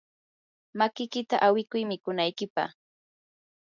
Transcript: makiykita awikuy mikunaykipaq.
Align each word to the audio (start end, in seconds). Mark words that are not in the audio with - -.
makiykita 0.77 1.35
awikuy 1.47 1.83
mikunaykipaq. 1.89 2.71